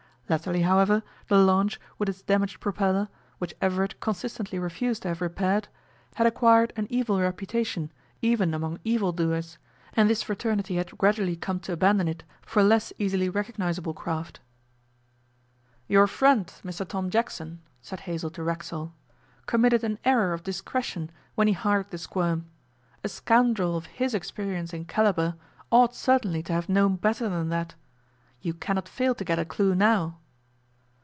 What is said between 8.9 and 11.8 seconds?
doers, and this fraternity had gradually come to